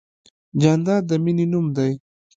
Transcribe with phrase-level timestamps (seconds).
[0.61, 1.91] جانداد د مینې نوم دی.